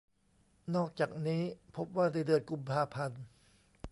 [0.75, 1.41] นอกจากนี้
[1.75, 3.23] พบว่าในเดือนกุมภาพันธ์